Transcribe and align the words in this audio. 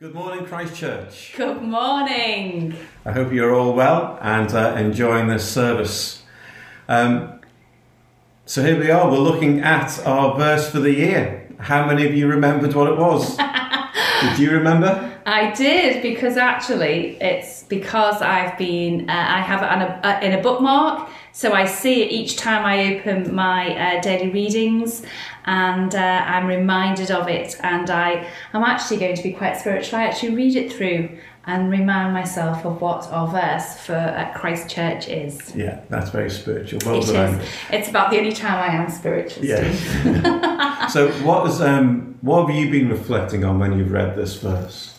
Good 0.00 0.14
morning, 0.14 0.46
Christ 0.46 0.76
Church. 0.76 1.34
Good 1.36 1.60
morning. 1.60 2.72
I 3.04 3.10
hope 3.10 3.32
you're 3.32 3.52
all 3.52 3.72
well 3.72 4.16
and 4.22 4.48
uh, 4.54 4.76
enjoying 4.78 5.26
this 5.26 5.50
service. 5.50 6.22
Um, 6.88 7.40
so 8.46 8.62
here 8.64 8.78
we 8.78 8.92
are, 8.92 9.10
we're 9.10 9.18
looking 9.18 9.58
at 9.58 9.98
our 10.06 10.38
verse 10.38 10.70
for 10.70 10.78
the 10.78 10.92
year. 10.92 11.48
How 11.58 11.84
many 11.84 12.06
of 12.06 12.14
you 12.14 12.28
remembered 12.28 12.74
what 12.74 12.88
it 12.88 12.96
was? 12.96 13.36
Did 14.20 14.38
you 14.38 14.52
remember? 14.52 15.18
I 15.26 15.50
did 15.50 16.00
because 16.00 16.36
actually 16.36 17.16
it's 17.20 17.64
because 17.64 18.22
I've 18.22 18.56
been, 18.56 19.10
uh, 19.10 19.12
I 19.12 19.40
have 19.40 19.62
it 19.62 19.68
on 19.68 19.82
a, 19.82 20.00
uh, 20.04 20.20
in 20.20 20.38
a 20.38 20.40
bookmark, 20.40 21.10
so 21.38 21.52
I 21.52 21.66
see 21.66 22.02
it 22.02 22.10
each 22.10 22.36
time 22.36 22.64
I 22.64 22.96
open 22.96 23.32
my 23.32 23.70
uh, 23.70 24.00
daily 24.00 24.28
readings 24.28 25.04
and 25.44 25.94
uh, 25.94 26.24
I'm 26.26 26.48
reminded 26.48 27.12
of 27.12 27.28
it. 27.28 27.54
And 27.62 27.88
I, 27.90 28.28
I'm 28.52 28.64
actually 28.64 28.96
going 28.96 29.14
to 29.14 29.22
be 29.22 29.30
quite 29.30 29.56
spiritual. 29.56 30.00
I 30.00 30.06
actually 30.06 30.34
read 30.34 30.56
it 30.56 30.72
through 30.72 31.16
and 31.46 31.70
remind 31.70 32.12
myself 32.12 32.66
of 32.66 32.80
what 32.80 33.06
our 33.12 33.28
verse 33.28 33.78
for 33.78 33.94
uh, 33.94 34.32
Christ 34.36 34.68
Church 34.68 35.06
is. 35.06 35.54
Yeah, 35.54 35.78
that's 35.88 36.10
very 36.10 36.28
spiritual. 36.28 36.80
Well 36.84 37.08
It 37.08 37.12
done. 37.12 37.34
is. 37.36 37.48
It's 37.70 37.88
about 37.88 38.10
the 38.10 38.18
only 38.18 38.32
time 38.32 38.58
I 38.58 38.74
am 38.74 38.90
spiritual. 38.90 39.44
Yeah. 39.44 40.88
so 40.88 41.08
what 41.22 41.48
is 41.48 41.60
um 41.60 42.18
what 42.20 42.48
have 42.48 42.56
you 42.56 42.68
been 42.68 42.88
reflecting 42.88 43.44
on 43.44 43.60
when 43.60 43.78
you've 43.78 43.92
read 43.92 44.16
this 44.16 44.34
verse? 44.42 44.98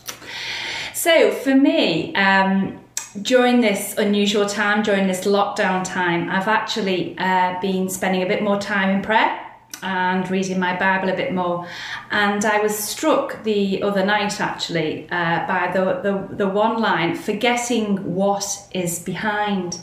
So 0.94 1.32
for 1.32 1.54
me, 1.54 2.14
um, 2.14 2.80
during 3.22 3.60
this 3.60 3.96
unusual 3.98 4.46
time, 4.46 4.82
during 4.82 5.06
this 5.06 5.24
lockdown 5.24 5.84
time, 5.84 6.30
I've 6.30 6.48
actually 6.48 7.16
uh, 7.18 7.60
been 7.60 7.88
spending 7.88 8.22
a 8.22 8.26
bit 8.26 8.42
more 8.42 8.58
time 8.58 8.90
in 8.90 9.02
prayer 9.02 9.46
and 9.82 10.30
reading 10.30 10.58
my 10.58 10.76
Bible 10.78 11.08
a 11.08 11.16
bit 11.16 11.32
more. 11.32 11.66
And 12.10 12.44
I 12.44 12.60
was 12.60 12.76
struck 12.76 13.42
the 13.42 13.82
other 13.82 14.04
night 14.04 14.40
actually 14.40 15.08
uh, 15.10 15.46
by 15.46 15.70
the, 15.72 16.00
the, 16.02 16.36
the 16.36 16.48
one 16.48 16.80
line, 16.80 17.16
forgetting 17.16 18.14
what 18.14 18.44
is 18.72 19.00
behind. 19.00 19.80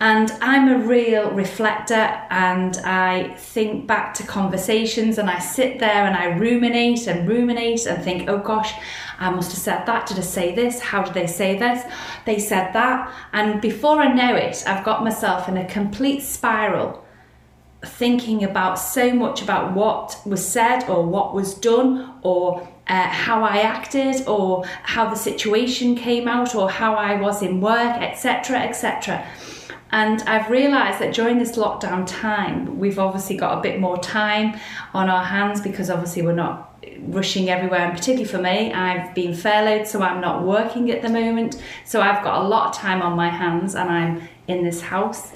And 0.00 0.30
I'm 0.40 0.68
a 0.68 0.78
real 0.86 1.30
reflector 1.30 2.20
and 2.30 2.76
I 2.78 3.34
think 3.38 3.86
back 3.86 4.12
to 4.14 4.26
conversations 4.26 5.18
and 5.18 5.30
I 5.30 5.38
sit 5.38 5.78
there 5.78 6.04
and 6.04 6.16
I 6.16 6.36
ruminate 6.36 7.06
and 7.06 7.28
ruminate 7.28 7.86
and 7.86 8.02
think, 8.02 8.28
oh 8.28 8.38
gosh, 8.38 8.74
I 9.18 9.30
must 9.30 9.52
have 9.52 9.60
said 9.60 9.86
that. 9.86 10.06
Did 10.06 10.18
I 10.18 10.22
say 10.22 10.54
this? 10.54 10.80
How 10.80 11.02
did 11.02 11.14
they 11.14 11.26
say 11.26 11.58
this? 11.58 11.84
They 12.26 12.38
said 12.38 12.72
that. 12.72 13.12
And 13.32 13.60
before 13.60 14.00
I 14.00 14.12
know 14.12 14.34
it, 14.34 14.62
I've 14.66 14.84
got 14.84 15.04
myself 15.04 15.48
in 15.48 15.56
a 15.56 15.66
complete 15.66 16.22
spiral 16.22 17.04
thinking 17.84 18.44
about 18.44 18.78
so 18.78 19.12
much 19.12 19.42
about 19.42 19.74
what 19.74 20.20
was 20.24 20.46
said 20.46 20.88
or 20.88 21.04
what 21.04 21.34
was 21.34 21.54
done 21.54 22.14
or 22.22 22.66
uh, 22.86 23.08
how 23.08 23.42
I 23.42 23.58
acted 23.58 24.26
or 24.26 24.64
how 24.82 25.08
the 25.08 25.16
situation 25.16 25.94
came 25.94 26.28
out 26.28 26.54
or 26.54 26.70
how 26.70 26.94
I 26.94 27.20
was 27.20 27.42
in 27.42 27.60
work, 27.60 27.96
etc., 28.00 28.58
etc. 28.58 29.26
And 29.90 30.22
I've 30.22 30.50
realised 30.50 30.98
that 31.00 31.14
during 31.14 31.38
this 31.38 31.56
lockdown 31.56 32.04
time, 32.06 32.78
we've 32.78 32.98
obviously 32.98 33.36
got 33.36 33.58
a 33.58 33.60
bit 33.60 33.78
more 33.80 33.96
time 33.98 34.58
on 34.92 35.08
our 35.08 35.24
hands 35.24 35.60
because 35.60 35.88
obviously 35.88 36.22
we're 36.22 36.32
not 36.32 36.73
rushing 37.00 37.50
everywhere. 37.50 37.80
And 37.80 37.92
particularly 37.92 38.24
for 38.24 38.38
me, 38.38 38.72
I've 38.72 39.14
been 39.14 39.34
furloughed, 39.34 39.86
so 39.86 40.02
I'm 40.02 40.20
not 40.20 40.42
working 40.42 40.90
at 40.90 41.02
the 41.02 41.08
moment. 41.08 41.62
So 41.84 42.00
I've 42.00 42.22
got 42.24 42.44
a 42.44 42.48
lot 42.48 42.68
of 42.68 42.76
time 42.76 43.02
on 43.02 43.16
my 43.16 43.28
hands 43.28 43.74
and 43.74 43.90
I'm 43.90 44.28
in 44.46 44.64
this 44.64 44.80
house 44.80 45.32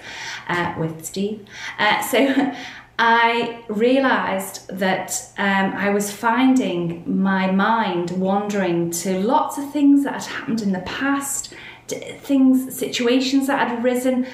uh, 0.48 0.74
with 0.78 1.04
Steve. 1.04 1.46
Uh, 1.78 2.00
so 2.02 2.52
I 2.98 3.64
realised 3.68 4.68
that 4.76 5.30
um, 5.38 5.72
I 5.72 5.90
was 5.90 6.10
finding 6.10 7.22
my 7.22 7.50
mind 7.50 8.10
wandering 8.10 8.90
to 8.90 9.20
lots 9.20 9.56
of 9.56 9.72
things 9.72 10.02
that 10.02 10.14
had 10.14 10.24
happened 10.24 10.62
in 10.62 10.72
the 10.72 10.80
past, 10.80 11.54
things, 11.86 12.76
situations 12.76 13.46
that 13.46 13.68
had 13.68 13.84
arisen, 13.84 14.26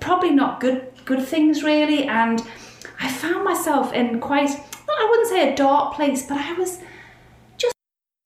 probably 0.00 0.30
not 0.30 0.60
good, 0.60 0.92
good 1.06 1.24
things 1.26 1.62
really. 1.62 2.04
And 2.04 2.42
I 3.00 3.08
found 3.08 3.42
myself 3.42 3.94
in 3.94 4.20
quite, 4.20 4.50
I 4.98 5.06
wouldn't 5.08 5.28
say 5.28 5.52
a 5.52 5.56
dark 5.56 5.94
place, 5.94 6.26
but 6.26 6.38
I 6.38 6.52
was 6.54 6.80
just 7.56 7.74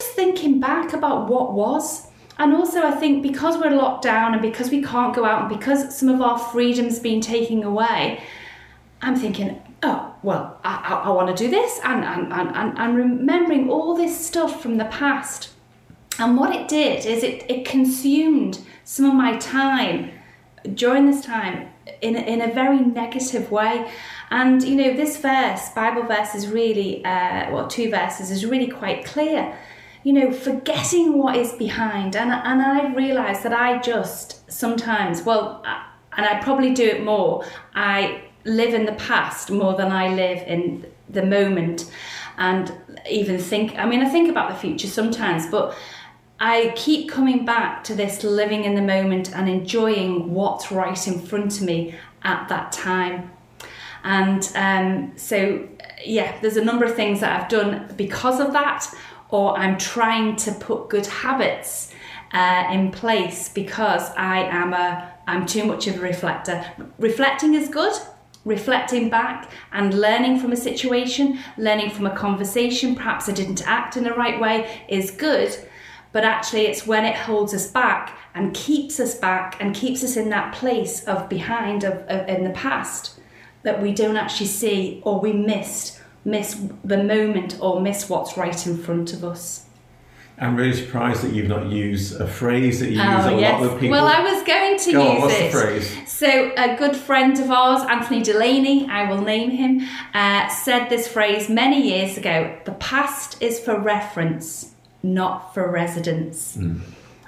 thinking 0.01 0.61
back 0.61 0.93
about 0.93 1.29
what 1.29 1.53
was. 1.53 2.09
And 2.39 2.53
also, 2.53 2.83
I 2.83 2.93
think 2.93 3.23
because 3.23 3.59
we're 3.59 3.71
locked 3.71 4.03
down 4.03 4.33
and 4.33 4.43
because 4.43 4.71
we 4.71 4.83
can't 4.83 5.15
go 5.15 5.25
out 5.25 5.43
and 5.43 5.59
because 5.59 5.97
some 5.97 6.09
of 6.09 6.21
our 6.21 6.39
freedom's 6.39 6.99
been 6.99 7.21
taken 7.21 7.63
away, 7.63 8.23
I'm 9.01 9.15
thinking, 9.15 9.63
oh, 9.83 10.15
well, 10.23 10.59
I, 10.65 10.77
I, 10.77 11.09
I 11.09 11.11
want 11.11 11.37
to 11.37 11.45
do 11.45 11.51
this 11.51 11.79
and, 11.85 12.05
and, 12.05 12.33
and, 12.33 12.79
and, 12.79 12.97
remembering 12.97 13.71
all 13.71 13.95
this 13.95 14.27
stuff 14.27 14.63
from 14.63 14.79
the 14.79 14.87
past. 14.87 15.51
And 16.19 16.37
what 16.37 16.55
it 16.55 16.69
did 16.69 17.05
is 17.05 17.23
it, 17.23 17.49
it 17.51 17.67
consumed 17.67 18.61
some 18.85 19.05
of 19.05 19.15
my 19.15 19.37
time 19.37 20.11
during 20.75 21.07
this 21.07 21.25
time 21.25 21.69
in 22.01 22.17
a, 22.17 22.21
in 22.21 22.41
a 22.41 22.53
very 22.53 22.81
negative 22.81 23.51
way. 23.51 23.91
And 24.31 24.63
you 24.63 24.77
know, 24.77 24.95
this 24.95 25.17
verse, 25.19 25.71
Bible 25.71 26.03
verse, 26.03 26.35
is 26.35 26.49
really, 26.49 27.05
uh, 27.05 27.51
well, 27.53 27.69
two 27.69 27.91
verses, 27.91 28.31
is 28.31 28.45
really 28.47 28.69
quite 28.69 29.05
clear. 29.05 29.57
You 30.03 30.13
know, 30.13 30.33
forgetting 30.33 31.19
what 31.19 31.37
is 31.37 31.53
behind. 31.53 32.15
And, 32.15 32.31
and 32.31 32.61
I've 32.61 32.95
realised 32.95 33.43
that 33.43 33.53
I 33.53 33.79
just 33.79 34.51
sometimes, 34.51 35.23
well, 35.23 35.63
and 36.17 36.27
I 36.27 36.41
probably 36.43 36.75
do 36.75 36.85
it 36.85 37.03
more, 37.03 37.45
I 37.75 38.25
live 38.45 38.75
in 38.75 38.85
the 38.85 38.93
past 38.93 39.51
more 39.51 39.75
than 39.75 39.91
I 39.91 40.15
live 40.15 40.47
in 40.47 40.87
the 41.09 41.25
moment. 41.25 41.91
And 42.37 42.73
even 43.09 43.39
think, 43.39 43.79
I 43.79 43.87
mean, 43.87 44.03
I 44.03 44.09
think 44.09 44.29
about 44.29 44.51
the 44.51 44.57
future 44.57 44.89
sometimes, 44.89 45.47
but 45.47 45.77
I 46.41 46.73
keep 46.75 47.09
coming 47.09 47.45
back 47.45 47.85
to 47.85 47.95
this 47.95 48.25
living 48.25 48.65
in 48.65 48.75
the 48.75 48.83
moment 48.83 49.35
and 49.35 49.49
enjoying 49.49 50.33
what's 50.35 50.73
right 50.73 51.07
in 51.07 51.21
front 51.21 51.59
of 51.59 51.63
me 51.63 51.95
at 52.23 52.49
that 52.49 52.73
time. 52.73 53.31
And 54.03 54.51
um, 54.55 55.13
so, 55.17 55.67
yeah, 56.05 56.39
there's 56.41 56.57
a 56.57 56.65
number 56.65 56.85
of 56.85 56.95
things 56.95 57.21
that 57.21 57.41
I've 57.41 57.49
done 57.49 57.93
because 57.97 58.41
of 58.41 58.53
that, 58.53 58.87
or 59.31 59.57
I'm 59.57 59.79
trying 59.79 60.37
to 60.37 60.53
put 60.53 60.89
good 60.89 61.07
habits 61.07 61.93
uh, 62.33 62.69
in 62.71 62.91
place 62.91 63.49
because 63.49 64.11
I 64.17 64.41
am 64.43 64.75
a 64.75 65.13
I'm 65.27 65.47
too 65.47 65.65
much 65.65 65.87
of 65.87 65.97
a 65.97 66.01
reflector. 66.01 66.65
Reflecting 66.99 67.55
is 67.55 67.69
good. 67.69 67.95
Reflecting 68.45 69.09
back 69.09 69.51
and 69.73 69.99
learning 69.99 70.39
from 70.39 70.53
a 70.53 70.57
situation, 70.57 71.39
learning 71.57 71.89
from 71.89 72.07
a 72.07 72.15
conversation, 72.15 72.95
perhaps 72.95 73.27
I 73.27 73.33
didn't 73.33 73.67
act 73.67 73.97
in 73.97 74.05
the 74.05 74.13
right 74.13 74.39
way, 74.39 74.83
is 74.87 75.11
good 75.11 75.57
but 76.15 76.23
actually 76.23 76.67
it's 76.67 76.87
when 76.87 77.05
it 77.05 77.17
holds 77.17 77.53
us 77.53 77.67
back 77.67 78.17
and 78.35 78.55
keeps 78.55 79.01
us 79.01 79.17
back 79.17 79.57
and 79.61 79.75
keeps 79.75 80.03
us 80.03 80.17
in 80.17 80.31
that 80.31 80.55
place 80.55 81.05
of 81.05 81.29
behind 81.29 81.85
of, 81.85 81.95
of 82.09 82.27
in 82.29 82.45
the 82.45 82.51
past 82.51 83.19
that 83.65 83.83
we 83.83 83.93
don't 83.93 84.17
actually 84.17 84.47
see 84.47 85.03
or 85.05 85.21
we 85.21 85.33
missed 85.33 86.01
miss 86.25 86.63
the 86.85 87.03
moment 87.03 87.59
or 87.61 87.81
miss 87.81 88.09
what's 88.09 88.39
right 88.39 88.67
in 88.67 88.79
front 88.79 89.13
of 89.13 89.23
us 89.23 89.67
I'm 90.37 90.57
really 90.57 90.73
surprised 90.73 91.23
that 91.23 91.33
you've 91.33 91.49
not 91.49 91.67
used 91.67 92.21
a 92.21 92.27
phrase 92.27 92.81
that 92.81 92.87
you 92.87 93.01
use 93.01 93.25
oh 93.27 93.37
a 93.37 93.41
yes 93.41 93.61
lot 93.61 93.73
with 93.73 93.81
people. 93.81 93.91
well 93.91 94.07
i 94.07 94.21
was 94.21 94.43
going 94.45 94.79
to 94.79 94.93
Go 94.93 95.03
on, 95.03 95.15
use 95.15 95.23
what's 95.23 95.35
it 95.35 95.53
the 95.53 95.59
phrase? 95.59 96.13
so 96.13 96.53
a 96.57 96.77
good 96.77 96.97
friend 96.97 97.39
of 97.41 97.51
ours 97.51 97.83
anthony 97.91 98.23
delaney 98.23 98.89
i 98.89 99.11
will 99.11 99.21
name 99.21 99.51
him 99.51 99.81
uh, 100.15 100.49
said 100.49 100.89
this 100.89 101.09
phrase 101.09 101.49
many 101.49 101.81
years 101.83 102.17
ago 102.17 102.57
the 102.67 102.73
past 102.73 103.43
is 103.43 103.59
for 103.59 103.79
reference 103.79 104.74
not 105.05 105.53
for 105.53 105.71
residence 105.71 106.57
mm. 106.57 106.81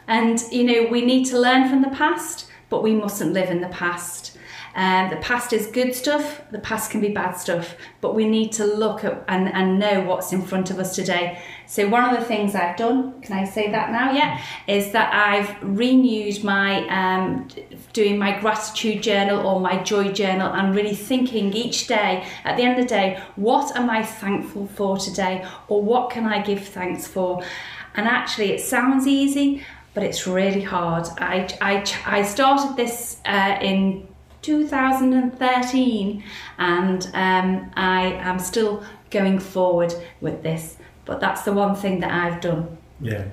and 0.09 0.42
you 0.50 0.64
know, 0.64 0.88
we 0.91 1.04
need 1.04 1.26
to 1.26 1.38
learn 1.38 1.69
from 1.69 1.82
the 1.82 1.91
past, 1.91 2.48
but 2.70 2.82
we 2.82 2.94
mustn't 2.94 3.32
live 3.32 3.50
in 3.50 3.60
the 3.60 3.69
past. 3.69 4.35
Um, 4.76 5.09
the 5.09 5.16
past 5.16 5.54
is 5.54 5.69
good 5.69 5.94
stuff, 5.94 6.42
the 6.50 6.59
past 6.59 6.91
can 6.91 7.00
be 7.00 7.09
bad 7.09 7.32
stuff, 7.32 7.76
but 8.03 8.14
we 8.14 8.28
need 8.28 8.53
to 8.53 8.66
look 8.66 9.04
at 9.04 9.25
and, 9.26 9.48
and 9.48 9.78
know 9.78 10.03
what's 10.03 10.34
in 10.34 10.42
front 10.42 10.70
of 10.70 10.78
us 10.78 10.94
today. 10.94 11.41
So, 11.66 11.88
one 11.88 12.04
of 12.04 12.20
the 12.20 12.26
things 12.26 12.54
I've 12.54 12.76
done, 12.76 13.19
can 13.22 13.38
I 13.38 13.44
say 13.44 13.70
that 13.70 13.90
now? 13.90 14.12
Yeah, 14.12 14.38
is 14.69 14.93
that 14.93 15.14
I've 15.14 15.56
renewed 15.62 16.44
my 16.44 16.87
um, 16.88 17.49
doing 17.94 18.19
my 18.19 18.38
gratitude 18.38 19.02
journal 19.02 19.46
or 19.46 19.61
my 19.61 19.82
joy 19.82 20.12
journal 20.12 20.52
and 20.52 20.75
really 20.75 20.94
thinking 20.94 21.55
each 21.55 21.87
day, 21.87 22.26
at 22.44 22.58
the 22.58 22.62
end 22.62 22.78
of 22.78 22.84
the 22.84 22.88
day, 22.88 23.23
what 23.37 23.75
am 23.76 23.88
I 23.88 24.02
thankful 24.02 24.67
for 24.67 24.99
today 24.99 25.46
or 25.69 25.82
what 25.82 26.11
can 26.11 26.26
I 26.26 26.43
give 26.43 26.62
thanks 26.62 27.06
for? 27.06 27.43
And 27.94 28.06
actually, 28.06 28.52
it 28.52 28.61
sounds 28.61 29.06
easy, 29.06 29.64
but 29.94 30.02
it's 30.02 30.26
really 30.26 30.61
hard. 30.61 31.06
I, 31.17 31.49
I, 31.62 32.19
I 32.19 32.23
started 32.25 32.76
this 32.76 33.23
uh, 33.25 33.56
in 33.62 34.06
2013 34.46 36.22
and 36.58 37.10
um, 37.14 37.70
I 37.75 38.12
am 38.20 38.38
still 38.38 38.84
going 39.10 39.40
forward 39.40 39.93
with 40.20 40.44
this. 40.44 40.76
But 41.04 41.20
that's 41.20 41.43
the 41.43 41.52
one 41.52 41.75
thing 41.75 41.98
that 42.00 42.12
I've 42.12 42.40
done. 42.40 42.78
Yeah. 43.00 43.25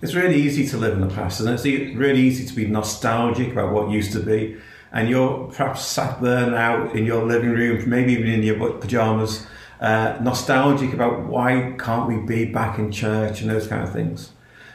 It's 0.00 0.14
really 0.14 0.40
easy 0.40 0.66
to 0.68 0.78
live 0.78 0.94
in 0.94 1.00
the 1.00 1.14
past, 1.14 1.40
and 1.40 1.50
it's 1.50 1.64
really 1.64 2.20
easy 2.20 2.46
to 2.46 2.54
be 2.54 2.66
nostalgic 2.66 3.52
about 3.52 3.74
what 3.74 3.90
used 3.90 4.12
to 4.12 4.20
be. 4.20 4.56
And 4.92 5.10
you're 5.10 5.48
perhaps 5.48 5.84
sat 5.84 6.22
there 6.22 6.50
now 6.50 6.90
in 6.92 7.04
your 7.04 7.26
living 7.26 7.50
room, 7.50 7.86
maybe 7.88 8.14
even 8.14 8.28
in 8.28 8.42
your 8.42 8.72
pajamas, 8.78 9.46
uh, 9.78 10.16
nostalgic 10.22 10.94
about 10.94 11.26
why 11.26 11.74
can't 11.78 12.08
we 12.08 12.16
be 12.16 12.50
back 12.50 12.78
in 12.78 12.90
church 12.90 13.42
and 13.42 13.50
those 13.50 13.66
kind 13.66 13.82
of 13.82 13.92
things. 13.92 14.32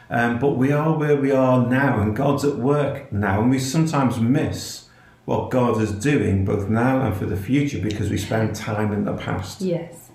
Um, 0.08 0.38
but 0.38 0.50
we 0.50 0.70
are 0.70 0.96
where 0.96 1.16
we 1.16 1.32
are 1.32 1.66
now, 1.66 2.00
and 2.00 2.14
God's 2.14 2.44
at 2.44 2.56
work 2.56 3.12
now, 3.12 3.40
and 3.40 3.50
we 3.50 3.58
sometimes 3.58 4.20
miss 4.20 4.85
what 5.26 5.50
God 5.50 5.82
is 5.82 5.92
doing 5.92 6.44
both 6.44 6.68
now 6.68 7.04
and 7.04 7.14
for 7.14 7.26
the 7.26 7.36
future 7.36 7.78
because 7.78 8.08
we 8.10 8.16
spend 8.16 8.54
time 8.54 8.92
in 8.92 9.04
the 9.04 9.12
past. 9.12 9.60
Yes. 9.60 10.08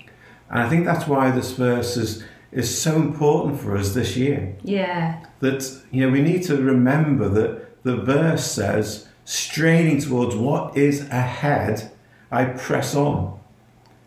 And 0.49 0.59
I 0.59 0.69
think 0.69 0.85
that's 0.85 1.05
why 1.05 1.31
this 1.31 1.51
verse 1.51 1.97
is, 1.97 2.23
is 2.51 2.81
so 2.81 2.95
important 2.95 3.59
for 3.59 3.77
us 3.77 3.93
this 3.93 4.17
year. 4.17 4.55
Yeah. 4.63 5.23
That, 5.41 5.69
you 5.91 6.05
know, 6.05 6.11
we 6.11 6.21
need 6.21 6.43
to 6.43 6.55
remember 6.57 7.27
that 7.29 7.83
the 7.83 7.97
verse 7.97 8.49
says, 8.49 9.09
straining 9.25 9.99
towards 9.99 10.35
what 10.35 10.77
is 10.77 11.01
ahead, 11.09 11.91
I 12.31 12.45
press 12.45 12.95
on. 12.95 13.37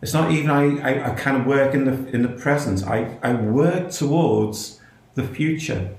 It's 0.01 0.13
not 0.13 0.31
even 0.31 0.49
I, 0.49 0.77
I, 0.79 1.11
I 1.11 1.15
kind 1.15 1.37
of 1.37 1.45
work 1.45 1.73
in 1.75 1.85
the, 1.85 2.07
in 2.09 2.23
the 2.23 2.29
present, 2.29 2.83
I, 2.85 3.17
I 3.21 3.33
work 3.33 3.91
towards 3.91 4.79
the 5.13 5.23
future. 5.23 5.95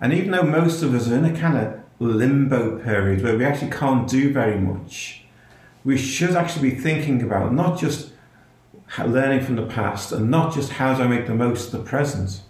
And 0.00 0.12
even 0.12 0.30
though 0.30 0.42
most 0.42 0.82
of 0.82 0.94
us 0.94 1.08
are 1.08 1.16
in 1.16 1.24
a 1.24 1.38
kind 1.38 1.56
of 1.56 1.81
limbo 2.02 2.78
period 2.78 3.22
where 3.22 3.36
we 3.36 3.44
actually 3.44 3.70
can't 3.70 4.08
do 4.08 4.32
very 4.32 4.58
much, 4.58 5.24
we 5.84 5.96
should 5.96 6.36
actually 6.36 6.70
be 6.70 6.76
thinking 6.76 7.22
about 7.22 7.52
not 7.52 7.78
just 7.78 8.12
learning 8.98 9.44
from 9.44 9.56
the 9.56 9.66
past 9.66 10.12
and 10.12 10.30
not 10.30 10.54
just 10.54 10.72
how 10.72 10.94
do 10.94 11.02
I 11.02 11.06
make 11.06 11.26
the 11.26 11.34
most 11.34 11.66
of 11.66 11.72
the 11.72 11.88
present, 11.88 12.42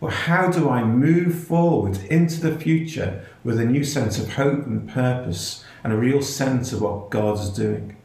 but 0.00 0.12
how 0.12 0.50
do 0.50 0.68
I 0.68 0.84
move 0.84 1.44
forward 1.44 1.98
into 2.04 2.40
the 2.40 2.56
future 2.56 3.24
with 3.42 3.58
a 3.58 3.64
new 3.64 3.82
sense 3.82 4.18
of 4.18 4.34
hope 4.34 4.66
and 4.66 4.88
purpose 4.88 5.64
and 5.82 5.92
a 5.92 5.96
real 5.96 6.22
sense 6.22 6.72
of 6.72 6.82
what 6.82 7.10
God 7.10 7.38
is 7.38 7.50
doing. 7.50 7.96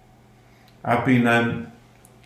I've 0.83 1.05
been 1.05 1.27
um, 1.27 1.71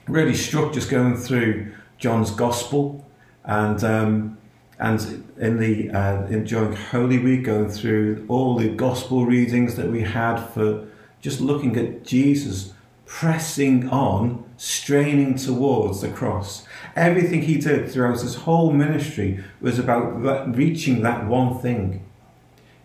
really 0.08 0.34
struck 0.34 0.74
just 0.74 0.90
going 0.90 1.18
through 1.18 1.74
John's 1.98 2.32
Gospel 2.32 3.06
and 3.44 3.84
um, 3.84 4.38
and 4.80 5.24
in 5.38 5.58
the 5.58 5.90
uh, 5.90 6.26
in, 6.28 6.44
during 6.44 6.76
Holy 6.76 7.18
Week, 7.18 7.44
going 7.44 7.70
through 7.70 8.26
all 8.28 8.56
the 8.56 8.70
Gospel 8.70 9.26
readings 9.26 9.76
that 9.76 9.92
we 9.92 10.02
had 10.02 10.38
for 10.38 10.88
just 11.22 11.42
looking 11.42 11.76
at 11.78 12.04
Jesus 12.04 12.74
pressing 13.08 13.90
on, 13.90 14.44
straining 14.58 15.36
towards 15.36 16.02
the 16.02 16.10
cross. 16.10 16.66
Everything 16.96 17.44
he 17.44 17.58
did 17.58 17.90
throughout 17.90 18.20
his 18.20 18.36
whole 18.36 18.72
ministry 18.72 19.44
was 19.62 19.80
about 19.80 20.56
reaching 20.56 21.02
that 21.02 21.26
one 21.26 21.58
thing. 21.60 22.06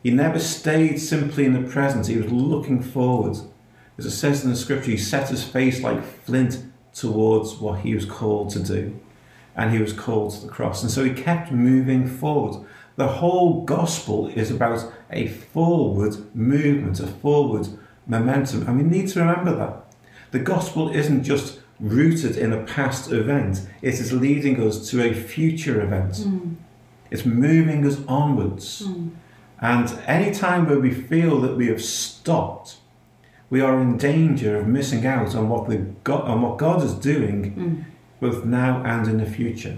He 0.03 0.11
never 0.11 0.39
stayed 0.39 0.99
simply 0.99 1.45
in 1.45 1.53
the 1.53 1.69
present, 1.69 2.07
he 2.07 2.17
was 2.17 2.33
looking 2.33 2.83
forward. 2.83 3.37
As 3.99 4.07
it 4.07 4.13
says 4.13 4.45
in 4.45 4.51
the 4.51 4.57
scripture, 4.57 4.93
he 4.93 4.97
set 4.97 5.29
his 5.29 5.45
face 5.45 5.83
like 5.83 6.03
flint 6.03 6.65
towards 6.95 7.57
what 7.57 7.81
he 7.81 7.95
was 7.95 8.05
called 8.05 8.51
to 8.51 8.61
do. 8.61 8.99
And 9.55 9.71
he 9.71 9.79
was 9.79 9.93
called 9.93 10.33
to 10.33 10.47
the 10.47 10.53
cross. 10.53 10.83
And 10.83 10.91
so 10.91 11.05
he 11.05 11.13
kept 11.13 11.53
moving 11.53 12.07
forward. 12.07 12.65
The 12.97 13.09
whole 13.09 13.65
gospel 13.65 14.29
is 14.29 14.51
about 14.51 14.93
a 15.11 15.29
forward 15.29 16.17
movement, 16.35 17.01
a 17.01 17.07
forward 17.07 17.69
momentum. 18.07 18.67
And 18.67 18.77
we 18.79 18.83
need 18.83 19.09
to 19.09 19.21
remember 19.21 19.55
that. 19.57 19.85
The 20.31 20.39
gospel 20.39 20.91
isn't 20.91 21.25
just 21.25 21.61
rooted 21.81 22.37
in 22.37 22.53
a 22.53 22.63
past 22.63 23.11
event, 23.11 23.67
it 23.83 23.95
is 23.95 24.13
leading 24.13 24.63
us 24.63 24.89
to 24.91 25.03
a 25.03 25.13
future 25.13 25.83
event. 25.83 26.13
Mm. 26.13 26.55
It's 27.11 27.27
moving 27.27 27.85
us 27.87 27.99
onwards. 28.07 28.83
Mm. 28.83 29.11
And 29.61 29.99
any 30.07 30.33
time 30.33 30.67
where 30.67 30.79
we 30.79 30.93
feel 30.93 31.41
that 31.41 31.57
we 31.57 31.67
have 31.69 31.83
stopped, 31.83 32.77
we 33.51 33.61
are 33.61 33.81
in 33.81 33.99
danger 33.99 34.57
of 34.57 34.67
missing 34.67 35.05
out 35.07 35.35
on 35.35 35.49
what, 35.49 35.69
the 35.69 35.79
God, 36.05 36.23
on 36.23 36.41
what 36.41 36.57
God 36.57 36.83
is 36.83 36.95
doing 36.95 37.55
Mm. 37.55 37.85
Both 38.23 38.45
now 38.45 38.81
and 38.85 39.09
in 39.09 39.19
the 39.19 39.27
future. 39.27 39.77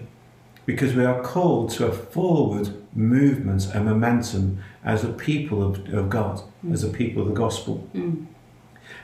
Because 0.67 0.95
we 0.95 1.05
are 1.05 1.23
called 1.23 1.71
to 1.71 1.87
a 1.87 1.93
forward 1.93 2.69
movement 2.95 3.67
and 3.75 3.87
momentum 3.87 4.63
as 4.85 5.03
a 5.03 5.09
people 5.09 5.63
of, 5.63 5.93
of 5.93 6.11
God, 6.11 6.43
as 6.71 6.85
a 6.85 6.91
people 6.91 7.23
of 7.23 7.29
the 7.29 7.35
gospel. 7.35 7.89
Mm. 7.95 8.27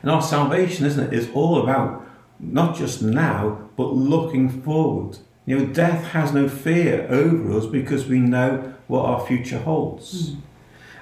And 0.03 0.11
our 0.11 0.21
salvation, 0.21 0.85
isn't 0.85 1.13
it, 1.13 1.15
is 1.15 1.31
all 1.33 1.63
about 1.63 2.07
not 2.39 2.77
just 2.77 3.03
now, 3.03 3.71
but 3.77 3.95
looking 3.95 4.63
forward. 4.63 5.19
You 5.47 5.59
know, 5.59 5.67
death 5.73 6.09
has 6.09 6.33
no 6.33 6.47
fear 6.47 7.07
over 7.09 7.59
us 7.59 7.67
because 7.67 8.07
we 8.07 8.19
know 8.19 8.75
what 8.89 9.07
our 9.07 9.27
future 9.27 9.59
holds. 9.59 10.35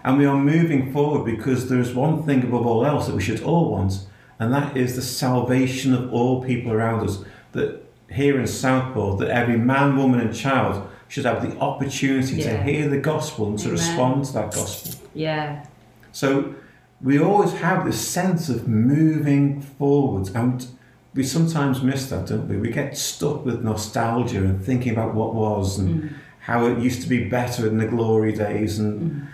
And 0.04 0.16
we 0.16 0.26
are 0.26 0.38
moving 0.38 0.92
forward 0.92 1.24
because 1.24 1.68
there 1.68 1.80
is 1.80 1.92
one 1.92 2.22
thing 2.22 2.44
above 2.44 2.66
all 2.66 2.86
else 2.86 3.08
that 3.08 3.16
we 3.16 3.22
should 3.22 3.42
all 3.42 3.72
want, 3.72 4.06
and 4.38 4.54
that 4.54 4.76
is 4.76 4.94
the 4.94 5.02
salvation 5.02 5.92
of 5.92 6.12
all 6.12 6.42
people 6.42 6.72
around 6.72 7.04
us. 7.04 7.24
That 7.52 7.87
here 8.10 8.38
in 8.40 8.46
Southport, 8.46 9.18
that 9.20 9.28
every 9.28 9.56
man, 9.58 9.96
woman, 9.96 10.20
and 10.20 10.34
child 10.34 10.88
should 11.08 11.24
have 11.24 11.42
the 11.42 11.56
opportunity 11.58 12.42
to 12.42 12.62
hear 12.62 12.88
the 12.88 12.98
gospel 12.98 13.48
and 13.48 13.58
to 13.58 13.66
Amen. 13.68 13.78
respond 13.78 14.24
to 14.26 14.32
that 14.34 14.52
gospel. 14.54 15.08
Yeah. 15.14 15.64
So 16.12 16.54
we 17.00 17.18
always 17.18 17.52
have 17.54 17.84
this 17.84 18.00
sense 18.06 18.48
of 18.48 18.66
moving 18.68 19.60
forwards, 19.60 20.30
and 20.34 20.66
we 21.14 21.24
sometimes 21.24 21.82
miss 21.82 22.08
that, 22.10 22.26
don't 22.26 22.48
we? 22.48 22.56
We 22.56 22.70
get 22.70 22.96
stuck 22.96 23.44
with 23.44 23.62
nostalgia 23.62 24.38
and 24.38 24.62
thinking 24.62 24.92
about 24.92 25.14
what 25.14 25.34
was 25.34 25.78
and 25.78 26.02
Mm. 26.02 26.08
how 26.40 26.66
it 26.66 26.78
used 26.78 27.02
to 27.02 27.08
be 27.08 27.24
better 27.28 27.66
in 27.66 27.78
the 27.78 27.86
glory 27.86 28.32
days, 28.32 28.78
and 28.78 29.00
Mm. 29.00 29.26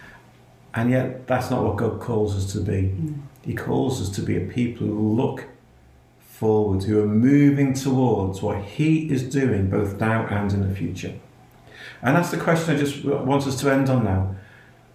and 0.75 0.91
yet 0.91 1.27
that's 1.27 1.51
not 1.51 1.63
what 1.65 1.77
God 1.77 2.01
calls 2.01 2.37
us 2.37 2.53
to 2.53 2.61
be. 2.61 2.93
Mm. 2.95 3.15
He 3.43 3.55
calls 3.55 4.01
us 4.01 4.09
to 4.17 4.23
be 4.23 4.37
a 4.37 4.41
people 4.41 4.87
who 4.87 5.13
look 5.15 5.45
forward, 6.39 6.83
who 6.83 7.01
are 7.01 7.07
moving 7.07 7.73
towards 7.75 8.43
what 8.43 8.63
He 8.63 9.11
is 9.11 9.23
doing 9.23 9.71
both 9.71 10.01
now 10.01 10.27
and 10.27 10.53
in 10.53 10.69
the 10.69 10.75
future. 10.75 11.15
And 12.03 12.17
that's 12.17 12.31
the 12.31 12.37
question 12.37 12.75
I 12.75 12.79
just 12.79 13.05
want 13.05 13.47
us 13.47 13.61
to 13.61 13.73
end 13.73 13.89
on 13.89 14.05
now. 14.05 14.35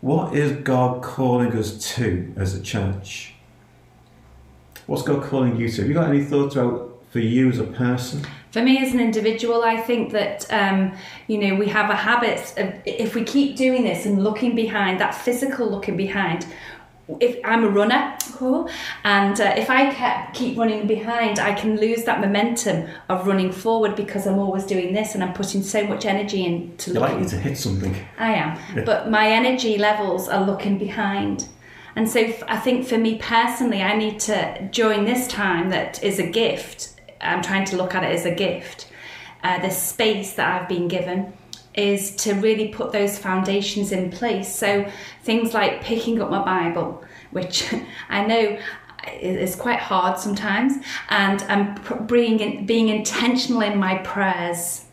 What 0.02 0.36
is 0.36 0.52
God 0.64 1.02
calling 1.02 1.58
us 1.58 1.96
to 1.96 2.34
as 2.38 2.54
a 2.54 2.62
church? 2.62 3.34
What's 4.86 5.04
God 5.04 5.24
calling 5.24 5.58
you 5.58 5.70
to? 5.70 5.82
Have 5.82 5.88
you 5.88 5.94
got 5.94 6.10
any 6.10 6.24
thoughts 6.24 6.56
about 6.56 7.04
for 7.12 7.20
you 7.20 7.50
as 7.50 7.60
a 7.60 7.64
person? 7.64 8.26
For 8.52 8.62
me 8.62 8.80
as 8.80 8.94
an 8.94 9.00
individual, 9.00 9.64
I 9.64 9.78
think 9.78 10.12
that 10.12 10.52
um, 10.52 10.96
you 11.28 11.38
know 11.38 11.56
we 11.56 11.68
have 11.68 11.90
a 11.90 11.96
habit 11.96 12.54
of 12.58 12.74
if 12.86 13.16
we 13.16 13.24
keep 13.24 13.56
doing 13.56 13.84
this 13.84 14.06
and 14.06 14.24
looking 14.24 14.56
behind 14.56 15.00
that 15.00 15.14
physical 15.14 15.70
looking 15.70 15.98
behind. 15.98 16.48
If 17.20 17.40
I'm 17.44 17.64
a 17.64 17.70
runner, 17.70 18.16
cool, 18.34 18.70
and 19.04 19.40
uh, 19.42 19.54
if 19.58 19.70
I 19.70 19.92
kept, 19.94 20.36
keep 20.36 20.58
running 20.58 20.86
behind, 20.88 21.40
I 21.40 21.54
can 21.54 21.78
lose 21.80 22.04
that 22.04 22.22
momentum 22.22 22.88
of 23.10 23.26
running 23.28 23.52
forward 23.52 23.96
because 23.96 24.28
I'm 24.28 24.40
always 24.40 24.64
doing 24.66 24.94
this 24.94 25.16
and 25.16 25.24
I'm 25.24 25.34
putting 25.34 25.64
so 25.64 25.86
much 25.88 26.06
energy 26.06 26.46
into 26.46 26.92
You're 26.92 27.02
looking 27.02 27.16
likely 27.24 27.30
to 27.30 27.38
hit 27.40 27.58
something. 27.58 27.96
I 28.18 28.34
am, 28.34 28.58
Yeah. 28.76 28.84
but 28.86 29.10
my 29.10 29.28
energy 29.30 29.78
levels 29.78 30.28
are 30.30 30.46
looking 30.46 30.78
behind. 30.78 31.48
And 31.96 32.08
so 32.10 32.20
f- 32.22 32.44
I 32.48 32.58
think 32.58 32.88
for 32.88 32.98
me 32.98 33.18
personally, 33.18 33.82
I 33.82 33.96
need 33.98 34.20
to, 34.22 34.70
during 34.72 35.06
this 35.06 35.28
time 35.28 35.70
that 35.72 36.02
is 36.04 36.20
a 36.20 36.28
gift, 36.30 36.90
I'm 37.20 37.42
trying 37.42 37.66
to 37.66 37.76
look 37.78 37.96
at 37.96 38.04
it 38.04 38.12
as 38.14 38.26
a 38.26 38.34
gift, 38.34 38.88
uh, 39.44 39.60
the 39.62 39.72
space 39.72 40.34
that 40.34 40.62
I've 40.62 40.70
been 40.70 40.88
given 40.88 41.34
is 41.76 42.16
to 42.18 42.34
really 42.34 42.70
put 42.70 42.92
those 42.92 43.18
foundations 43.18 43.92
in 43.92 44.12
place. 44.12 44.54
So 44.54 44.90
things 45.24 45.54
like 45.54 45.82
picking 45.82 46.22
up 46.22 46.30
my 46.30 46.44
Bible, 46.44 47.04
which 47.32 47.74
I 48.10 48.26
know 48.26 48.60
is 49.22 49.56
quite 49.56 49.80
hard 49.80 50.20
sometimes, 50.20 50.84
and 51.10 51.42
I'm 51.44 52.06
being, 52.06 52.66
being 52.66 52.90
intentional 52.90 53.62
in 53.62 53.80
my 53.80 54.00
prayers 54.00 54.86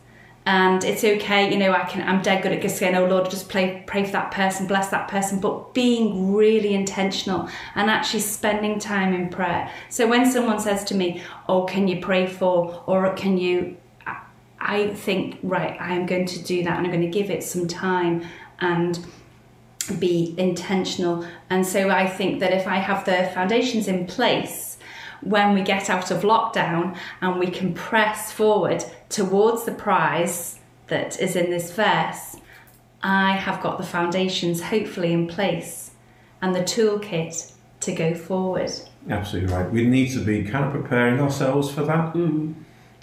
and 0.47 0.85
it's 0.85 1.02
okay 1.02 1.50
you 1.50 1.59
know 1.59 1.73
i 1.73 1.83
can 1.85 2.09
i'm 2.09 2.23
dead 2.23 2.42
good 2.42 2.52
at 2.52 2.62
just 2.62 2.78
saying 2.78 2.95
oh 2.95 3.04
lord 3.04 3.28
just 3.28 3.49
pray 3.49 3.83
pray 3.87 4.04
for 4.04 4.12
that 4.12 4.30
person 4.30 4.66
bless 4.66 4.88
that 4.90 5.09
person 5.09 5.40
but 5.40 5.75
being 5.75 6.33
really 6.33 6.73
intentional 6.73 7.49
and 7.75 7.90
actually 7.90 8.21
spending 8.21 8.78
time 8.78 9.12
in 9.12 9.28
prayer 9.28 9.71
so 9.88 10.06
when 10.06 10.30
someone 10.30 10.61
says 10.61 10.85
to 10.85 10.95
me 10.95 11.21
oh 11.49 11.64
can 11.64 11.88
you 11.88 12.00
pray 12.00 12.26
for 12.26 12.83
or 12.87 13.12
can 13.14 13.37
you 13.37 13.76
I- 14.66 14.88
think 14.88 15.38
right 15.42 15.76
i 15.80 15.92
am 15.94 16.06
going 16.06 16.26
to 16.26 16.42
do 16.42 16.62
that 16.64 16.76
and 16.76 16.87
i'm 16.87 16.92
going 16.92 17.11
to 17.11 17.18
give 17.18 17.30
it 17.30 17.42
some 17.42 17.66
time 17.66 18.25
and 18.61 18.99
be 19.99 20.35
intentional 20.37 21.25
and 21.50 21.64
so 21.64 21.90
i 21.90 22.06
think 22.06 22.40
that 22.40 22.52
if 22.52 22.66
i 22.66 22.76
have 22.76 23.04
the 23.04 23.30
foundations 23.35 23.88
in 23.88 24.06
place 24.06 24.76
when 25.20 25.54
we 25.54 25.62
get 25.62 25.90
out 25.90 26.11
of 26.11 26.23
lockdown 26.23 26.96
and 27.20 27.38
we 27.38 27.49
can 27.49 27.75
press 27.75 28.32
forward 28.32 28.85
towards 29.08 29.64
the 29.64 29.73
prize 29.73 30.58
that 30.88 31.20
is 31.20 31.37
in 31.37 31.50
this 31.50 31.73
verse, 31.73 32.37
I 33.02 33.32
have 33.32 33.62
got 33.62 33.78
the 33.78 33.85
foundations 33.85 34.62
hopefully 34.62 35.12
in 35.12 35.26
place 35.26 35.90
and 36.40 36.54
the 36.54 36.61
toolkit 36.61 37.52
to 37.80 37.92
go 37.92 38.14
forward. 38.14 38.70
Absolutely 39.08 39.52
right. 39.52 39.70
We 39.70 39.87
need 39.87 40.12
to 40.12 40.20
be 40.20 40.44
kind 40.44 40.64
of 40.64 40.73
preparing 40.73 41.20
ourselves 41.20 41.70
for 41.70 41.82
that. 41.85 42.14
Mm. 42.14 42.54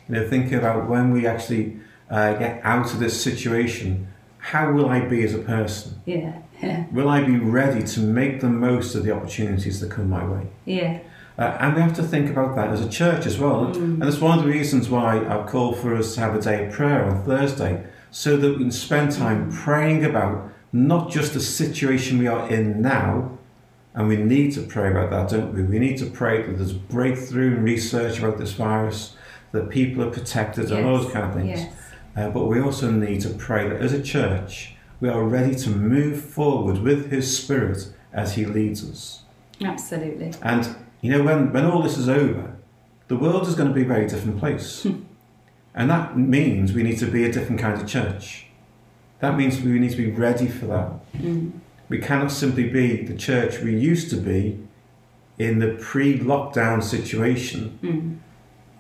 You 0.08 0.16
know, 0.16 0.28
thinking 0.28 0.56
about 0.56 0.90
when 0.90 1.12
we 1.12 1.26
actually 1.26 1.78
uh, 2.10 2.34
get 2.34 2.62
out 2.64 2.94
of 2.94 3.00
this 3.00 3.22
situation, 3.22 4.08
how 4.38 4.72
will 4.72 4.90
I 4.90 5.00
be 5.02 5.24
as 5.24 5.34
a 5.34 5.40
person? 5.40 6.02
Yeah, 6.06 6.34
yeah, 6.62 6.86
Will 6.92 7.10
I 7.10 7.24
be 7.24 7.38
ready 7.38 7.84
to 7.84 8.00
make 8.02 8.42
the 8.42 8.50
most 8.50 8.96
of 8.96 9.04
the 9.04 9.12
opportunities 9.12 9.80
that 9.80 9.92
come 9.92 10.10
my 10.10 10.26
way? 10.26 10.48
yeah, 10.66 11.00
Uh, 11.38 11.58
and 11.60 11.76
we 11.76 11.82
have 11.82 11.96
to 11.96 12.04
think 12.04 12.30
about 12.30 12.56
that 12.56 12.70
as 12.70 12.82
a 12.82 12.90
church 12.90 13.26
as 13.26 13.40
well. 13.40 13.68
And 13.74 14.02
that's 14.02 14.20
one 14.20 14.38
of 14.38 14.44
the 14.46 14.52
reasons 14.52 14.90
why 14.90 15.18
I've 15.26 15.48
called 15.48 15.78
for 15.78 15.96
us 15.96 16.14
to 16.16 16.20
have 16.22 16.36
a 16.36 16.42
day 16.42 16.66
of 16.68 16.74
prayer 16.74 17.06
on 17.06 17.24
Thursday, 17.24 17.84
so 18.12 18.36
that 18.38 18.50
we 18.52 18.58
can 18.58 18.72
spend 18.72 19.12
time 19.14 19.52
praying 19.52 20.04
about 20.06 20.52
not 20.72 21.10
just 21.10 21.34
the 21.34 21.40
situation 21.40 22.20
we 22.20 22.28
are 22.28 22.48
in 22.50 22.82
now, 22.82 23.38
and 23.96 24.08
we 24.08 24.18
need 24.18 24.52
to 24.54 24.62
pray 24.62 24.92
about 24.92 25.10
that, 25.12 25.30
don't 25.30 25.54
we? 25.54 25.64
We 25.64 25.80
need 25.80 25.98
to 26.00 26.06
pray 26.06 26.42
that 26.44 26.58
there's 26.58 26.74
breakthrough 26.74 27.56
in 27.58 27.64
research 27.64 28.20
about 28.20 28.38
this 28.38 28.52
virus, 28.54 29.16
that 29.54 29.70
people 29.70 30.04
are 30.04 30.10
protected, 30.10 30.72
and 30.72 30.86
all 30.86 30.98
those 30.98 31.12
kind 31.14 31.26
of 31.26 31.34
things. 31.36 31.60
Yes. 31.62 31.74
Uh, 32.16 32.30
but 32.30 32.46
we 32.46 32.60
also 32.60 32.92
need 32.92 33.22
to 33.22 33.30
pray 33.30 33.70
that 33.70 33.82
as 33.82 33.94
a 33.94 34.02
church, 34.02 34.76
we 35.00 35.08
are 35.08 35.24
ready 35.24 35.56
to 35.56 35.70
move 35.70 36.22
forward 36.22 36.80
with 36.80 37.10
His 37.12 37.38
Spirit 37.38 37.88
as 38.12 38.36
He 38.36 38.46
leads 38.46 38.88
us. 38.88 39.24
Absolutely. 39.64 40.34
And, 40.42 40.76
you 41.02 41.12
know, 41.12 41.24
when, 41.24 41.54
when 41.54 41.66
all 41.66 41.82
this 41.82 41.98
is 41.98 42.10
over, 42.10 42.56
the 43.08 43.16
world 43.16 43.48
is 43.48 43.56
going 43.56 43.70
to 43.70 43.74
be 43.74 43.84
a 43.84 43.88
very 43.88 44.08
different 44.08 44.40
place. 44.40 44.86
and 45.76 45.90
that 45.90 46.18
means 46.18 46.74
we 46.74 46.84
need 46.84 46.98
to 47.00 47.08
be 47.08 47.24
a 47.24 47.32
different 47.32 47.62
kind 47.62 47.80
of 47.80 47.88
church. 47.88 48.48
That 49.20 49.38
means 49.38 49.62
we 49.62 49.80
need 49.80 49.92
to 49.92 49.98
be 49.98 50.12
ready 50.12 50.48
for 50.48 50.66
that. 50.68 51.14
Mm. 51.14 51.52
We 51.90 52.00
cannot 52.00 52.32
simply 52.32 52.70
be 52.70 53.04
the 53.04 53.16
church 53.16 53.60
we 53.60 53.78
used 53.78 54.10
to 54.10 54.18
be 54.18 54.60
in 55.38 55.60
the 55.60 55.78
pre 55.80 56.18
lockdown 56.18 56.84
situation, 56.84 57.80
Mm. 57.84 58.18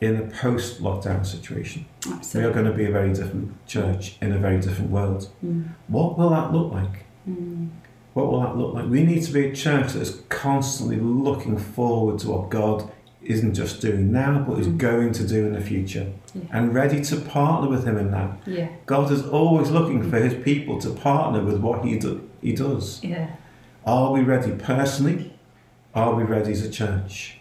In 0.03 0.15
a 0.17 0.23
post 0.23 0.81
lockdown 0.81 1.25
situation. 1.25 1.85
We 2.33 2.41
are 2.43 2.51
going 2.51 2.65
to 2.65 2.73
be 2.73 2.85
a 2.85 2.91
very 2.91 3.13
different 3.13 3.65
church 3.67 4.17
in 4.21 4.31
a 4.33 4.37
very 4.37 4.59
different 4.59 4.91
world. 4.91 5.29
Mm. 5.45 5.69
What 5.87 6.17
will 6.17 6.29
that 6.31 6.51
look 6.51 6.73
like? 6.73 7.05
Mm. 7.29 7.69
What 8.13 8.27
will 8.31 8.41
that 8.41 8.57
look 8.57 8.73
like? 8.75 8.85
We 8.89 9.03
need 9.03 9.23
to 9.23 9.31
be 9.31 9.47
a 9.47 9.55
church 9.55 9.93
that 9.93 10.01
is 10.01 10.21
constantly 10.29 10.97
looking 10.97 11.57
forward 11.57 12.19
to 12.19 12.29
what 12.31 12.49
God 12.49 12.91
isn't 13.23 13.53
just 13.53 13.79
doing 13.81 14.11
now, 14.11 14.43
but 14.47 14.59
is 14.59 14.67
Mm. 14.67 14.77
going 14.77 15.11
to 15.13 15.25
do 15.25 15.47
in 15.47 15.53
the 15.53 15.61
future, 15.61 16.07
Yeah. 16.35 16.41
and 16.51 16.73
ready 16.73 16.99
to 17.01 17.15
partner 17.15 17.69
with 17.69 17.85
Him 17.85 17.97
in 17.97 18.11
that. 18.11 18.31
Yeah. 18.45 18.67
God 18.85 19.09
is 19.11 19.25
always 19.25 19.71
looking 19.71 20.03
for 20.09 20.17
His 20.19 20.33
people 20.43 20.77
to 20.81 20.89
partner 20.89 21.41
with 21.41 21.59
what 21.61 21.85
He 21.85 21.97
do, 21.97 22.19
He 22.41 22.53
does. 22.53 23.01
Yeah. 23.01 23.27
Are 23.85 24.11
we 24.11 24.21
ready 24.21 24.51
personally? 24.51 25.33
Are 25.95 26.13
we 26.15 26.23
ready 26.23 26.51
as 26.51 26.61
a 26.65 26.69
church? 26.69 27.39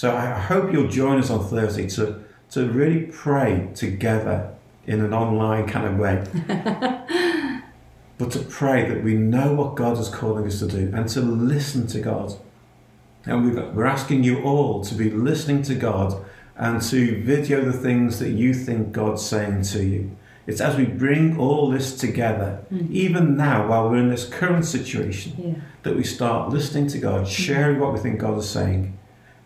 So 0.00 0.16
I 0.16 0.30
hope 0.30 0.72
you'll 0.72 0.88
join 0.88 1.18
us 1.18 1.28
on 1.28 1.44
Thursday 1.44 1.86
to, 1.90 2.24
to 2.52 2.70
really 2.70 3.02
pray 3.02 3.68
together 3.74 4.50
in 4.86 5.02
an 5.02 5.12
online 5.12 5.68
kind 5.68 5.86
of 5.86 5.98
way. 5.98 6.24
but 8.16 8.30
to 8.30 8.38
pray 8.38 8.88
that 8.88 9.04
we 9.04 9.12
know 9.12 9.52
what 9.52 9.74
God 9.74 9.98
is 9.98 10.08
calling 10.08 10.46
us 10.46 10.60
to 10.60 10.68
do 10.68 10.90
and 10.94 11.06
to 11.10 11.20
listen 11.20 11.86
to 11.88 12.00
God. 12.00 12.32
And 13.26 13.54
we're 13.76 13.84
asking 13.84 14.24
you 14.24 14.42
all 14.42 14.82
to 14.84 14.94
be 14.94 15.10
listening 15.10 15.60
to 15.64 15.74
God 15.74 16.24
and 16.56 16.80
to 16.80 17.22
video 17.22 17.62
the 17.62 17.74
things 17.74 18.20
that 18.20 18.30
you 18.30 18.54
think 18.54 18.92
God's 18.92 19.20
saying 19.20 19.64
to 19.64 19.84
you. 19.84 20.16
It's 20.46 20.62
as 20.62 20.78
we 20.78 20.86
bring 20.86 21.38
all 21.38 21.68
this 21.68 21.94
together, 21.94 22.60
Mm. 22.72 22.90
even 22.90 23.36
now 23.36 23.68
while 23.68 23.90
we're 23.90 23.98
in 23.98 24.08
this 24.08 24.26
current 24.26 24.64
situation, 24.64 25.34
Yeah. 25.36 25.54
that 25.82 25.94
we 25.94 26.04
start 26.04 26.48
listening 26.48 26.86
to 26.86 26.98
God, 26.98 27.28
sharing 27.28 27.78
what 27.78 27.92
we 27.92 27.98
think 27.98 28.18
God 28.18 28.38
is 28.38 28.48
saying, 28.48 28.94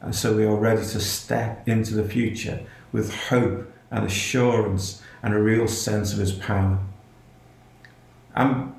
and 0.04 0.14
so 0.14 0.36
we 0.36 0.44
are 0.44 0.54
ready 0.54 0.82
to 0.82 1.00
step 1.00 1.66
into 1.66 1.94
the 1.94 2.04
future 2.04 2.60
with 2.92 3.12
hope 3.14 3.72
and 3.90 4.04
assurance 4.04 5.02
and 5.22 5.32
a 5.32 5.38
real 5.40 5.66
sense 5.66 6.12
of 6.12 6.18
His 6.18 6.32
power. 6.32 6.78
I'm 8.34 8.74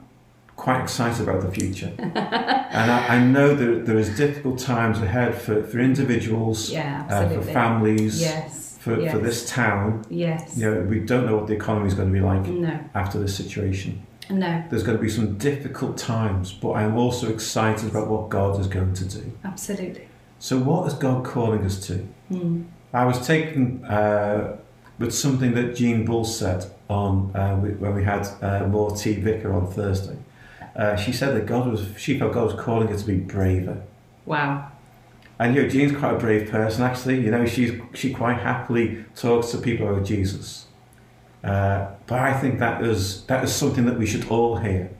quite 0.55 0.81
excited 0.81 1.27
about 1.27 1.41
the 1.41 1.51
future, 1.51 1.91
and 1.97 2.91
I, 2.91 3.15
I 3.15 3.23
know 3.23 3.55
that 3.55 3.85
there 3.87 3.97
is 3.97 4.15
difficult 4.15 4.59
times 4.59 4.99
ahead 5.01 5.33
for, 5.35 5.63
for 5.63 5.79
individuals, 5.79 6.69
Yeah. 6.69 7.07
uh, 7.09 7.29
for 7.29 7.41
families, 7.41 8.21
yes. 8.21 8.77
for, 8.79 9.01
yes. 9.01 9.11
for 9.11 9.17
this 9.17 9.49
town. 9.49 10.05
Yes. 10.09 10.55
You 10.57 10.69
know, 10.69 10.81
we 10.81 10.99
don't 10.99 11.25
know 11.25 11.35
what 11.37 11.47
the 11.47 11.53
economy 11.55 11.87
is 11.87 11.95
going 11.95 12.09
to 12.09 12.13
be 12.13 12.23
like 12.23 12.45
No. 12.45 12.79
after 12.93 13.17
this 13.19 13.35
situation. 13.35 14.05
No. 14.29 14.63
There's 14.69 14.83
going 14.83 14.97
to 14.97 15.01
be 15.03 15.09
some 15.09 15.37
difficult 15.37 15.97
times, 15.97 16.51
but 16.53 16.73
I'm 16.73 16.97
also 16.97 17.31
excited 17.33 17.89
about 17.89 18.07
what 18.07 18.29
God 18.29 18.59
is 18.59 18.67
going 18.67 18.93
to 18.93 19.05
do. 19.05 19.31
Absolutely. 19.43 20.07
So, 20.39 20.57
what 20.59 20.87
is 20.87 20.93
God 20.93 21.25
calling 21.25 21.63
us 21.65 21.85
to? 21.87 22.07
Mm. 22.31 22.65
I 22.93 23.05
was 23.05 23.25
taken 23.25 23.83
uh, 23.85 24.57
with 24.99 25.13
something 25.13 25.53
that 25.53 25.75
Jean 25.75 26.05
Bull 26.05 26.25
said 26.25 26.65
on 26.89 27.35
uh, 27.35 27.55
when 27.57 27.95
we 27.95 28.03
had 28.03 28.27
uh, 28.41 28.67
More 28.67 28.95
T 28.95 29.15
Vicar 29.15 29.53
on 29.53 29.71
Thursday. 29.71 30.17
Uh, 30.75 30.95
she 30.95 31.11
said 31.11 31.35
that 31.35 31.45
God 31.45 31.71
was, 31.71 31.87
she 31.97 32.19
felt 32.19 32.33
God 32.33 32.53
was 32.53 32.61
calling 32.61 32.89
her 32.89 32.97
to 32.97 33.05
be 33.05 33.15
braver. 33.15 33.81
Wow. 34.25 34.71
And 35.39 35.55
you 35.55 35.63
know, 35.63 35.69
Jean's 35.69 35.97
quite 35.97 36.15
a 36.15 36.17
brave 36.17 36.49
person 36.49 36.83
actually. 36.83 37.21
You 37.21 37.31
know, 37.31 37.45
she's 37.45 37.73
she 37.93 38.13
quite 38.13 38.39
happily 38.39 39.05
talks 39.15 39.51
to 39.51 39.57
people 39.57 39.89
about 39.89 40.05
Jesus. 40.05 40.67
Uh, 41.43 41.91
but 42.07 42.19
I 42.19 42.33
think 42.33 42.59
that 42.59 42.83
is 42.83 43.25
that 43.25 43.43
is 43.43 43.53
something 43.53 43.85
that 43.85 43.97
we 43.97 44.05
should 44.05 44.27
all 44.29 44.57
hear. 44.57 44.91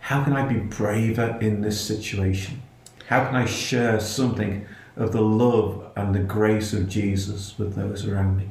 How 0.00 0.24
can 0.24 0.34
I 0.34 0.46
be 0.46 0.58
braver 0.58 1.38
in 1.40 1.60
this 1.60 1.80
situation? 1.80 2.62
How 3.08 3.26
can 3.26 3.36
I 3.36 3.44
share 3.44 4.00
something 4.00 4.66
of 4.96 5.12
the 5.12 5.20
love 5.20 5.90
and 5.96 6.14
the 6.14 6.20
grace 6.20 6.72
of 6.72 6.88
Jesus 6.88 7.58
with 7.58 7.74
those 7.74 8.06
around 8.06 8.36
me? 8.36 8.50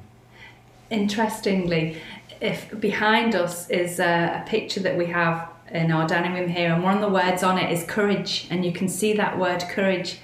Interestingly, 0.90 1.98
if 2.40 2.80
behind 2.80 3.36
us 3.36 3.70
is 3.70 4.00
a, 4.00 4.44
a 4.44 4.50
picture 4.50 4.82
that 4.82 4.98
we 4.98 5.08
have 5.08 5.50
in 5.72 5.92
our 5.92 6.08
dining 6.08 6.34
room 6.34 6.50
here, 6.50 6.72
and 6.72 6.84
one 6.84 6.96
of 6.96 7.02
the 7.02 7.10
words 7.10 7.42
on 7.42 7.58
it 7.58 7.72
is 7.72 7.84
courage, 7.86 8.48
and 8.52 8.64
you 8.64 8.72
can 8.72 8.88
see 8.88 9.14
that 9.14 9.40
word 9.40 9.64
courage. 9.70 10.20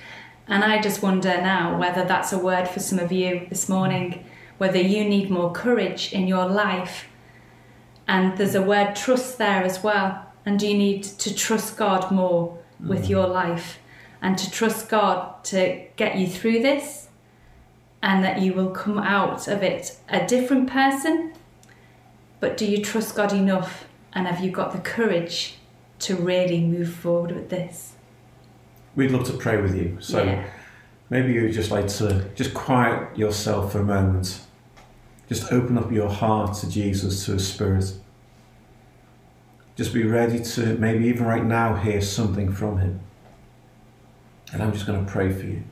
And 0.48 0.63
I 0.63 0.81
just 0.81 1.01
wonder 1.01 1.41
now 1.41 1.79
whether 1.79 2.05
that's 2.05 2.31
a 2.33 2.38
word 2.38 2.67
for 2.67 2.79
some 2.79 3.00
of 3.00 3.12
you 3.12 3.48
this 3.50 3.67
morning, 3.69 4.25
whether 4.57 4.79
you 4.79 5.05
need 5.05 5.31
more 5.31 5.51
courage 5.51 6.13
in 6.13 6.27
your 6.27 6.45
life. 6.45 7.07
And 8.07 8.38
there's 8.38 8.55
a 8.55 8.62
word 8.62 8.95
trust 8.95 9.38
there 9.38 9.63
as 9.63 9.81
well. 9.83 10.25
And 10.45 10.59
do 10.59 10.67
you 10.67 10.77
need 10.77 11.03
to 11.03 11.33
trust 11.33 11.77
God 11.77 12.12
more 12.12 12.59
with 12.79 13.05
mm. 13.05 13.09
your 13.09 13.27
life 13.27 13.79
and 14.21 14.38
to 14.38 14.51
trust 14.51 14.89
God 14.89 15.43
to 15.45 15.85
get 15.95 16.17
you 16.17 16.27
through 16.27 16.61
this 16.61 17.07
and 18.01 18.23
that 18.23 18.41
you 18.41 18.53
will 18.53 18.69
come 18.69 18.97
out 18.97 19.47
of 19.47 19.63
it 19.63 19.97
a 20.09 20.25
different 20.25 20.69
person? 20.69 21.33
But 22.39 22.57
do 22.57 22.65
you 22.65 22.83
trust 22.83 23.15
God 23.15 23.33
enough 23.33 23.85
and 24.13 24.27
have 24.27 24.43
you 24.43 24.51
got 24.51 24.71
the 24.71 24.79
courage 24.79 25.55
to 25.99 26.15
really 26.15 26.61
move 26.61 26.93
forward 26.93 27.31
with 27.31 27.49
this? 27.49 27.93
We'd 28.95 29.11
love 29.11 29.25
to 29.27 29.33
pray 29.33 29.61
with 29.61 29.75
you. 29.75 29.97
So 29.99 30.23
yeah. 30.23 30.49
maybe 31.09 31.33
you'd 31.33 31.53
just 31.53 31.71
like 31.71 31.88
to 31.88 32.29
just 32.35 32.53
quiet 32.53 33.17
yourself 33.17 33.71
for 33.71 33.79
a 33.79 33.83
moment. 33.83 34.41
Just 35.27 35.51
open 35.51 35.77
up 35.77 35.91
your 35.91 36.09
heart 36.09 36.55
to 36.57 36.69
Jesus, 36.69 37.25
to 37.25 37.33
His 37.33 37.47
Spirit. 37.47 37.93
Just 39.75 39.93
be 39.93 40.03
ready 40.03 40.43
to 40.43 40.75
maybe 40.77 41.05
even 41.05 41.25
right 41.25 41.45
now 41.45 41.75
hear 41.75 42.01
something 42.01 42.51
from 42.51 42.79
Him. 42.79 42.99
And 44.51 44.63
I'm 44.63 44.74
just 44.74 44.86
going 44.86 45.06
to 45.06 45.12
pray 45.12 45.32
for 45.32 45.46
you. 45.46 45.63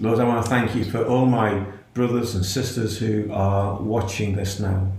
Lord, 0.00 0.18
I 0.18 0.24
want 0.24 0.44
to 0.44 0.50
thank 0.50 0.74
you 0.74 0.84
for 0.84 1.04
all 1.04 1.26
my 1.26 1.64
brothers 1.92 2.34
and 2.34 2.44
sisters 2.44 2.98
who 2.98 3.30
are 3.32 3.80
watching 3.80 4.34
this 4.36 4.58
now. 4.58 4.90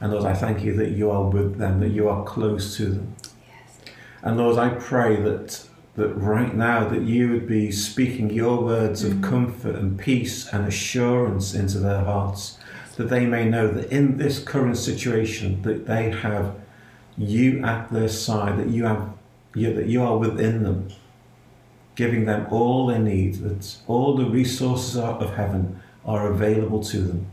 And 0.00 0.12
Lord, 0.12 0.24
I 0.24 0.34
thank 0.34 0.64
you 0.64 0.74
that 0.76 0.90
you 0.90 1.10
are 1.10 1.24
with 1.24 1.58
them, 1.58 1.80
that 1.80 1.90
you 1.90 2.08
are 2.08 2.24
close 2.24 2.76
to 2.78 2.86
them. 2.86 3.16
And 4.22 4.36
Lord, 4.36 4.58
I 4.58 4.70
pray 4.70 5.16
that 5.16 5.66
that 5.96 6.08
right 6.08 6.54
now 6.54 6.88
that 6.88 7.02
you 7.02 7.30
would 7.30 7.46
be 7.46 7.70
speaking 7.70 8.28
your 8.30 8.64
words 8.64 9.04
of 9.04 9.12
Mhm. 9.14 9.22
comfort 9.22 9.76
and 9.76 9.96
peace 9.96 10.52
and 10.52 10.66
assurance 10.66 11.54
into 11.54 11.78
their 11.78 12.00
hearts, 12.00 12.58
that 12.96 13.08
they 13.08 13.26
may 13.26 13.48
know 13.48 13.68
that 13.68 13.92
in 13.92 14.16
this 14.16 14.40
current 14.40 14.76
situation 14.76 15.62
that 15.62 15.86
they 15.86 16.10
have 16.10 16.56
you 17.16 17.62
at 17.64 17.92
their 17.92 18.08
side, 18.08 18.58
that 18.58 18.70
you 18.70 18.84
have 18.86 19.10
you, 19.54 19.72
that 19.72 19.86
you 19.86 20.02
are 20.02 20.18
within 20.18 20.64
them, 20.64 20.88
giving 21.94 22.24
them 22.24 22.46
all 22.50 22.86
they 22.86 22.98
need, 22.98 23.34
that 23.36 23.76
all 23.86 24.16
the 24.16 24.24
resources 24.24 24.96
of 24.96 25.34
heaven 25.34 25.80
are 26.04 26.30
available 26.30 26.82
to 26.84 26.98
them. 26.98 27.26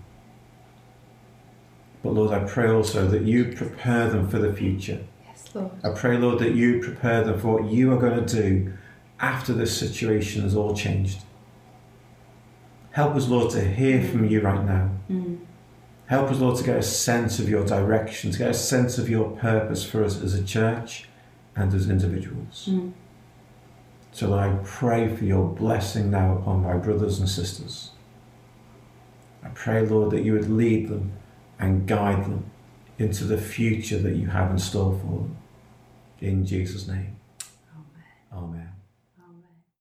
But 2.04 2.14
Lord, 2.14 2.32
I 2.32 2.48
pray 2.48 2.70
also 2.70 3.08
that 3.08 3.24
you 3.24 3.54
prepare 3.54 4.10
them 4.10 4.28
for 4.28 4.40
the 4.40 4.54
future. 4.54 5.00
Yes, 5.26 5.50
Lord. 5.54 5.72
I 5.84 5.90
pray, 5.90 6.18
Lord, 6.18 6.40
that 6.40 6.56
you 6.56 6.80
prepare 6.82 7.24
them 7.24 7.40
for 7.40 7.62
what 7.62 7.72
you 7.72 7.92
are 7.92 8.00
going 8.00 8.26
to 8.26 8.42
do 8.42 8.74
after 9.20 9.54
this 9.54 9.78
situation 9.78 10.42
has 10.42 10.56
all 10.56 10.76
changed. 10.76 11.20
Help 12.92 13.16
us, 13.16 13.28
Lord, 13.28 13.52
to 13.52 13.62
hear 13.62 14.04
from 14.04 14.26
you 14.26 14.42
right 14.42 14.66
now. 14.66 14.90
Mm. 15.10 15.40
Help 16.08 16.30
us, 16.30 16.40
Lord, 16.40 16.58
to 16.58 16.64
get 16.64 16.78
a 16.78 16.84
sense 16.84 17.40
of 17.40 17.48
your 17.48 17.66
direction, 17.66 18.32
to 18.32 18.38
get 18.38 18.50
a 18.50 18.54
sense 18.54 18.98
of 18.98 19.10
your 19.10 19.32
purpose 19.38 19.86
for 19.86 20.04
us 20.04 20.22
as 20.22 20.34
a 20.34 20.44
church 20.44 21.08
and 21.56 21.74
as 21.74 21.90
individuals. 21.90 22.68
Mm. 22.70 22.92
So 24.12 24.38
I 24.38 24.58
pray 24.64 25.16
for 25.16 25.24
your 25.24 25.48
blessing 25.48 26.12
now 26.12 26.38
upon 26.38 26.64
my 26.64 26.76
brothers 26.78 27.20
and 27.20 27.30
sisters. 27.30 27.92
I 29.44 29.50
pray, 29.50 29.86
Lord, 29.86 30.12
that 30.12 30.24
you 30.24 30.34
would 30.34 30.50
lead 30.50 30.90
them 30.90 31.14
and 31.60 31.88
guide 31.88 32.26
them 32.26 32.52
into 33.00 33.24
the 33.24 33.38
future 33.38 33.98
that 34.00 34.16
you 34.16 34.28
have 34.28 34.52
in 34.52 34.60
store 34.60 35.00
for 35.00 35.08
them. 35.08 35.38
In 36.20 36.46
Jesus' 36.46 36.88
name. 36.88 37.16
Amen. 38.32 38.44
Amen. 38.44 38.70